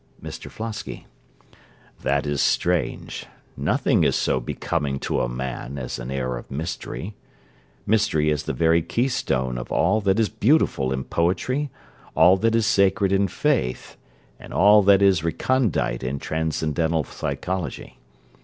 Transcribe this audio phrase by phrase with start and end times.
[0.19, 1.05] MR FLOSKY
[2.01, 7.13] That is strange: nothing is so becoming to a man as an air of mystery.
[7.85, 11.69] Mystery is the very key stone of all that is beautiful in poetry,
[12.15, 13.95] all that is sacred in faith,
[14.39, 17.99] and all that is recondite in transcendental psychology.